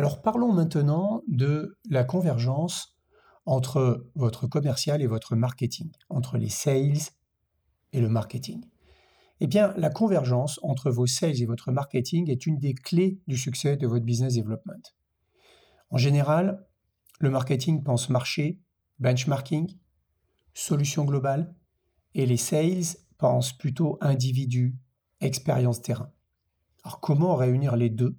[0.00, 2.96] Alors parlons maintenant de la convergence
[3.44, 7.10] entre votre commercial et votre marketing, entre les sales
[7.92, 8.64] et le marketing.
[9.40, 13.36] Eh bien, la convergence entre vos sales et votre marketing est une des clés du
[13.36, 14.80] succès de votre business development.
[15.90, 16.66] En général,
[17.18, 18.58] le marketing pense marché,
[19.00, 19.76] benchmarking,
[20.54, 21.54] solution globale,
[22.14, 24.78] et les sales pensent plutôt individu,
[25.20, 26.10] expérience terrain.
[26.84, 28.16] Alors comment réunir les deux?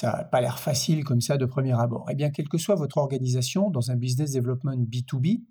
[0.00, 2.06] Ça n'a pas l'air facile comme ça de premier abord.
[2.10, 5.42] Eh bien, quelle que soit votre organisation dans un business development B2B,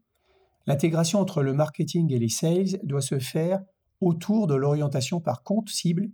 [0.65, 3.61] l'intégration entre le marketing et les sales doit se faire
[4.01, 6.09] autour de l'orientation par compte cible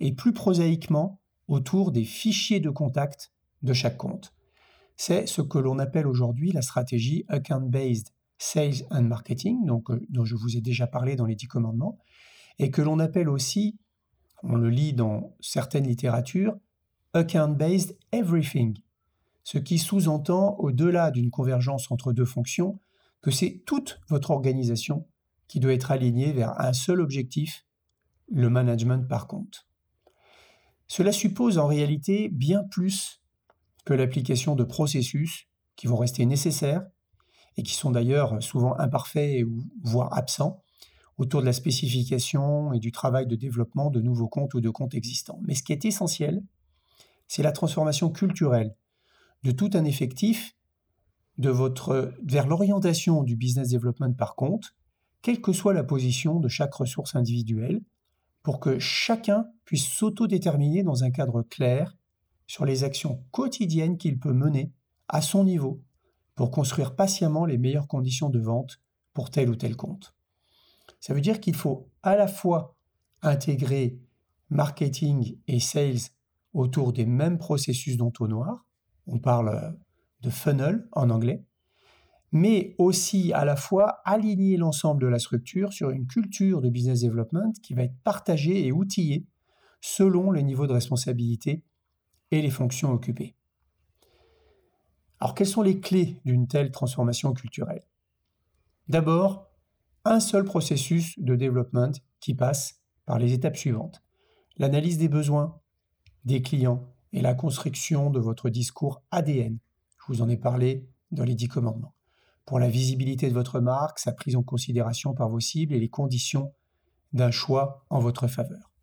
[0.00, 4.34] et plus prosaïquement autour des fichiers de contact de chaque compte.
[4.96, 10.24] C'est ce que l'on appelle aujourd'hui la stratégie Account-Based Sales and Marketing, donc, euh, dont
[10.24, 11.96] je vous ai déjà parlé dans les dix commandements,
[12.58, 13.78] et que l'on appelle aussi,
[14.42, 16.58] on le lit dans certaines littératures,
[17.14, 18.76] Account-Based Everything,
[19.42, 22.78] ce qui sous-entend, au-delà d'une convergence entre deux fonctions,
[23.22, 25.06] que c'est toute votre organisation
[25.46, 27.64] qui doit être alignée vers un seul objectif,
[28.30, 29.66] le management par compte.
[30.86, 33.22] Cela suppose en réalité bien plus
[33.86, 36.86] que l'application de processus qui vont rester nécessaires
[37.56, 40.62] et qui sont d'ailleurs souvent imparfaits ou voire absents
[41.16, 44.94] autour de la spécification et du travail de développement de nouveaux comptes ou de comptes
[44.94, 45.40] existants.
[45.42, 46.42] Mais ce qui est essentiel,
[47.28, 48.74] c'est la transformation culturelle
[49.44, 50.56] de tout un effectif
[51.36, 54.74] de votre, vers l'orientation du business development par compte,
[55.22, 57.80] quelle que soit la position de chaque ressource individuelle,
[58.42, 61.96] pour que chacun puisse s'autodéterminer dans un cadre clair
[62.46, 64.72] sur les actions quotidiennes qu'il peut mener
[65.08, 65.82] à son niveau
[66.34, 68.80] pour construire patiemment les meilleures conditions de vente
[69.12, 70.14] pour tel ou tel compte.
[71.00, 72.76] Ça veut dire qu'il faut à la fois
[73.22, 73.98] intégrer
[74.50, 76.10] marketing et sales
[76.58, 78.66] autour des mêmes processus d'entonnoir,
[79.06, 79.78] on parle
[80.22, 81.44] de funnel en anglais,
[82.32, 87.02] mais aussi à la fois aligner l'ensemble de la structure sur une culture de business
[87.02, 89.24] development qui va être partagée et outillée
[89.80, 91.62] selon le niveau de responsabilité
[92.32, 93.36] et les fonctions occupées.
[95.20, 97.86] Alors quelles sont les clés d'une telle transformation culturelle?
[98.88, 99.46] D'abord,
[100.04, 104.02] un seul processus de développement qui passe par les étapes suivantes.
[104.56, 105.60] L'analyse des besoins
[106.28, 109.58] des clients et la construction de votre discours ADN.
[109.96, 111.94] Je vous en ai parlé dans les dix commandements.
[112.44, 115.88] Pour la visibilité de votre marque, sa prise en considération par vos cibles et les
[115.88, 116.52] conditions
[117.14, 118.74] d'un choix en votre faveur.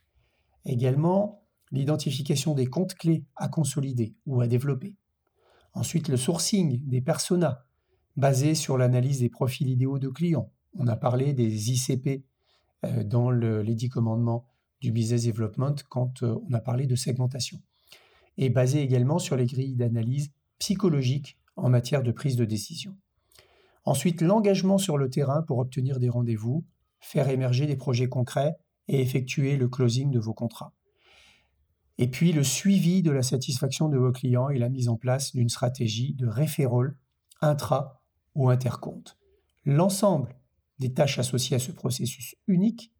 [0.65, 4.95] Également, l'identification des comptes clés à consolider ou à développer.
[5.73, 7.63] Ensuite, le sourcing des personas,
[8.17, 10.51] basé sur l'analyse des profils idéaux de clients.
[10.73, 12.25] On a parlé des ICP
[12.85, 14.47] euh, dans les 10 commandements
[14.81, 17.61] du business development quand euh, on a parlé de segmentation.
[18.37, 22.95] Et basé également sur les grilles d'analyse psychologique en matière de prise de décision.
[23.85, 26.65] Ensuite, l'engagement sur le terrain pour obtenir des rendez-vous,
[26.99, 28.55] faire émerger des projets concrets
[28.87, 30.73] et effectuer le closing de vos contrats.
[31.97, 35.33] Et puis le suivi de la satisfaction de vos clients et la mise en place
[35.33, 36.97] d'une stratégie de référol
[37.41, 38.01] intra
[38.33, 39.17] ou intercompte.
[39.63, 40.35] L'ensemble
[40.79, 42.91] des tâches associées à ce processus unique,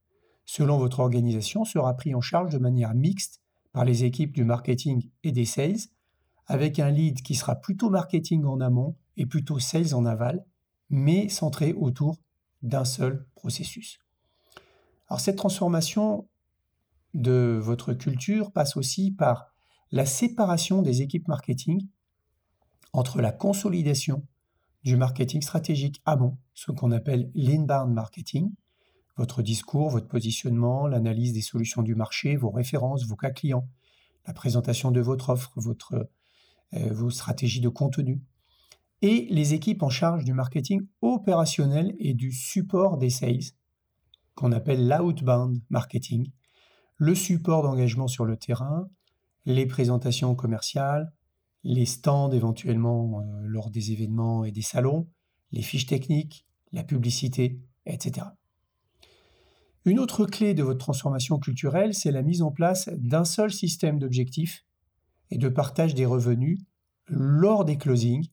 [0.45, 3.41] selon votre organisation, sera pris en charge de manière mixte
[3.73, 5.89] par les équipes du marketing et des sales,
[6.47, 10.45] avec un lead qui sera plutôt marketing en amont et plutôt sales en aval,
[10.89, 12.19] mais centré autour
[12.61, 13.99] d'un seul processus.
[15.07, 16.27] Alors cette transformation
[17.13, 19.53] de votre culture passe aussi par
[19.91, 21.87] la séparation des équipes marketing
[22.93, 24.25] entre la consolidation
[24.83, 28.51] du marketing stratégique amont, ce qu'on appelle l'inbound marketing,
[29.17, 33.67] votre discours, votre positionnement, l'analyse des solutions du marché, vos références, vos cas clients,
[34.27, 36.09] la présentation de votre offre, votre,
[36.73, 38.21] euh, vos stratégies de contenu,
[39.01, 43.53] et les équipes en charge du marketing opérationnel et du support des sales,
[44.35, 46.31] qu'on appelle l'outbound marketing,
[46.97, 48.89] le support d'engagement sur le terrain,
[49.45, 51.13] les présentations commerciales,
[51.63, 55.07] les stands éventuellement euh, lors des événements et des salons,
[55.51, 58.27] les fiches techniques, la publicité, etc.
[59.85, 63.99] Une autre clé de votre transformation culturelle, c'est la mise en place d'un seul système
[63.99, 64.65] d'objectifs
[65.29, 66.59] et de partage des revenus
[67.07, 68.27] lors des closings,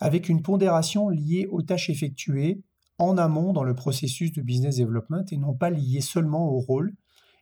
[0.00, 2.60] avec une pondération liée aux tâches effectuées
[2.98, 6.94] en amont dans le processus de business development et non pas liée seulement au rôle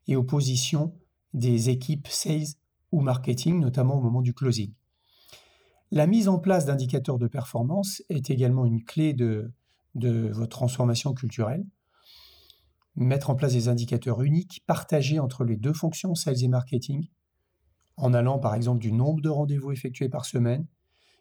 [0.06, 0.94] et aux positions
[1.32, 2.54] des équipes sales
[2.92, 4.72] ou marketing, notamment au moment du closing.
[5.90, 9.52] La mise en place d'indicateurs de performance est également une clé de,
[9.94, 11.64] votre transformation culturelle.
[12.96, 17.08] Mettre en place des indicateurs uniques partagés entre les deux fonctions sales et marketing
[17.96, 20.66] en allant par exemple du nombre de rendez-vous effectués par semaine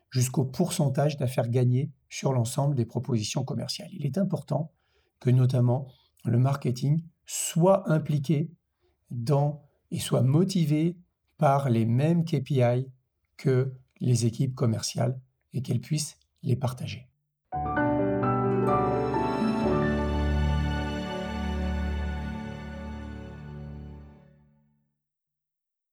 [0.09, 3.89] jusqu'au pourcentage d'affaires gagnées sur l'ensemble des propositions commerciales.
[3.93, 4.71] Il est important
[5.19, 5.87] que notamment
[6.23, 8.51] le marketing soit impliqué
[9.09, 10.97] dans et soit motivé
[11.37, 12.87] par les mêmes KPI
[13.37, 15.19] que les équipes commerciales
[15.53, 17.07] et qu'elles puissent les partager.